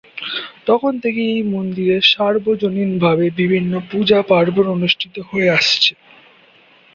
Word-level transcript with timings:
তখন 0.65 0.93
থেকেই 0.99 1.29
এই 1.35 1.43
মন্দিরে 1.53 1.97
সার্বজনীন 2.11 2.91
ভাবে 3.03 3.25
বিভিন্ন 3.39 3.73
পূজা-পার্বণ 3.89 4.65
অনুষ্ঠিত 4.69 5.15
হয়ে 5.29 5.49
আসছে। 5.51 5.91